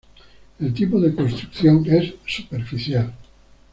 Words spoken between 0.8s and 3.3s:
de construcción es superficial.